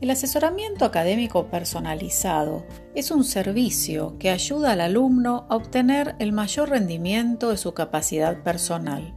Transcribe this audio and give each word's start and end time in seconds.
El 0.00 0.10
asesoramiento 0.10 0.84
académico 0.84 1.48
personalizado 1.48 2.64
es 2.94 3.10
un 3.10 3.24
servicio 3.24 4.16
que 4.20 4.30
ayuda 4.30 4.72
al 4.72 4.80
alumno 4.80 5.46
a 5.48 5.56
obtener 5.56 6.14
el 6.20 6.30
mayor 6.30 6.70
rendimiento 6.70 7.50
de 7.50 7.56
su 7.56 7.74
capacidad 7.74 8.44
personal. 8.44 9.12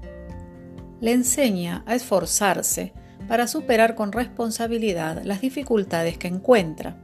Le 0.99 1.11
enseña 1.11 1.83
a 1.85 1.93
esforzarse 1.93 2.93
para 3.27 3.47
superar 3.47 3.93
con 3.93 4.11
responsabilidad 4.11 5.21
las 5.23 5.39
dificultades 5.39 6.17
que 6.17 6.27
encuentra, 6.27 6.97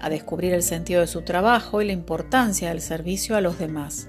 a 0.00 0.08
descubrir 0.08 0.54
el 0.54 0.62
sentido 0.62 1.02
de 1.02 1.06
su 1.06 1.20
trabajo 1.20 1.82
y 1.82 1.86
la 1.86 1.92
importancia 1.92 2.70
del 2.70 2.80
servicio 2.80 3.36
a 3.36 3.42
los 3.42 3.58
demás, 3.58 4.08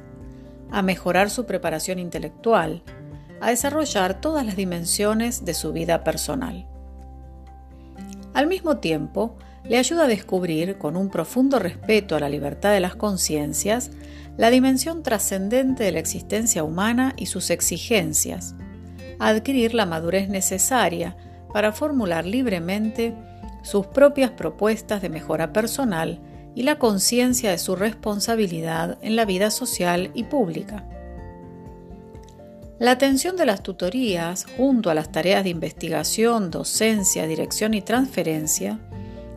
a 0.71 0.81
mejorar 0.81 1.29
su 1.29 1.45
preparación 1.45 1.99
intelectual, 1.99 2.81
a 3.41 3.49
desarrollar 3.49 4.21
todas 4.21 4.45
las 4.45 4.55
dimensiones 4.55 5.43
de 5.43 5.53
su 5.53 5.73
vida 5.73 6.05
personal. 6.05 6.65
Al 8.33 8.47
mismo 8.47 8.77
tiempo, 8.77 9.37
le 9.63 9.77
ayuda 9.77 10.05
a 10.05 10.07
descubrir, 10.07 10.77
con 10.77 10.95
un 10.95 11.09
profundo 11.09 11.59
respeto 11.59 12.15
a 12.15 12.19
la 12.19 12.29
libertad 12.29 12.71
de 12.71 12.79
las 12.79 12.95
conciencias, 12.95 13.91
la 14.37 14.49
dimensión 14.49 15.03
trascendente 15.03 15.83
de 15.83 15.91
la 15.91 15.99
existencia 15.99 16.63
humana 16.63 17.13
y 17.17 17.27
sus 17.27 17.49
exigencias, 17.49 18.55
a 19.19 19.27
adquirir 19.27 19.73
la 19.73 19.85
madurez 19.85 20.29
necesaria 20.29 21.15
para 21.53 21.73
formular 21.73 22.25
libremente 22.25 23.13
sus 23.61 23.85
propias 23.85 24.31
propuestas 24.31 25.01
de 25.01 25.09
mejora 25.09 25.53
personal 25.53 26.19
y 26.55 26.63
la 26.63 26.79
conciencia 26.79 27.51
de 27.51 27.57
su 27.57 27.75
responsabilidad 27.75 28.97
en 29.01 29.15
la 29.15 29.25
vida 29.25 29.51
social 29.51 30.11
y 30.13 30.23
pública. 30.23 30.85
La 32.81 32.89
atención 32.89 33.37
de 33.37 33.45
las 33.45 33.61
tutorías, 33.61 34.47
junto 34.57 34.89
a 34.89 34.95
las 34.95 35.11
tareas 35.11 35.43
de 35.43 35.51
investigación, 35.51 36.49
docencia, 36.49 37.27
dirección 37.27 37.75
y 37.75 37.83
transferencia, 37.83 38.79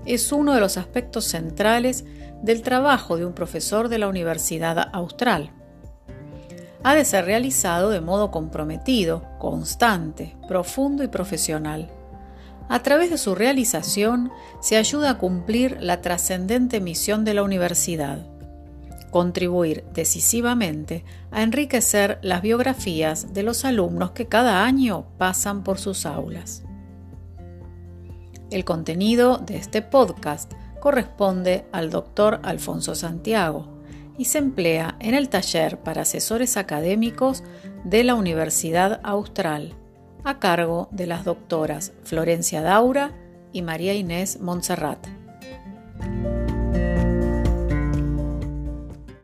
es 0.07 0.33
uno 0.33 0.55
de 0.55 0.61
los 0.61 0.79
aspectos 0.79 1.27
centrales 1.27 2.07
del 2.41 2.63
trabajo 2.63 3.19
de 3.19 3.27
un 3.27 3.35
profesor 3.35 3.91
de 3.91 3.99
la 3.99 4.09
Universidad 4.09 4.89
Austral. 4.95 5.51
Ha 6.85 6.95
de 6.95 7.05
ser 7.05 7.27
realizado 7.27 7.91
de 7.91 8.01
modo 8.01 8.31
comprometido, 8.31 9.27
constante, 9.39 10.35
profundo 10.49 11.05
y 11.05 11.09
profesional. 11.09 11.91
A 12.71 12.83
través 12.83 13.11
de 13.11 13.19
su 13.19 13.35
realización 13.35 14.33
se 14.63 14.79
ayuda 14.79 15.11
a 15.11 15.19
cumplir 15.19 15.77
la 15.83 16.01
trascendente 16.01 16.81
misión 16.81 17.27
de 17.27 17.35
la 17.35 17.43
universidad 17.43 18.25
contribuir 19.15 19.85
decisivamente 19.95 21.05
a 21.31 21.45
enriquecer 21.45 22.19
las 22.21 22.43
biografías 22.43 23.33
de 23.33 23.45
los 23.45 23.65
alumnos 23.65 24.11
que 24.11 24.27
cada 24.27 24.65
año 24.65 25.07
pasan 25.19 25.63
por 25.63 25.79
sus 25.79 26.05
aulas. 26.05 26.65
El 28.51 28.65
contenido 28.65 29.39
de 29.39 29.57
este 29.57 29.83
podcast 29.83 30.53
corresponde 30.81 31.65
al 31.71 31.91
doctor 31.91 32.41
Alfonso 32.43 32.97
Santiago 32.97 33.69
y 34.19 34.25
se 34.25 34.39
emplea 34.39 34.97
en 34.99 35.15
el 35.15 35.29
taller 35.29 35.79
para 35.79 36.03
asesores 36.03 36.57
académicos 36.57 37.45
de 37.85 38.03
la 38.03 38.17
Universidad 38.17 38.99
Austral, 39.05 39.77
a 40.25 40.41
cargo 40.41 40.89
de 40.91 41.07
las 41.07 41.25
doctoras 41.25 41.93
Florencia 42.03 42.63
Daura 42.63 43.13
y 43.53 43.63
María 43.63 43.95
Inés 43.95 44.41
Montserrat. 44.41 45.07